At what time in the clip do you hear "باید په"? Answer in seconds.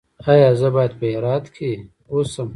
0.75-1.05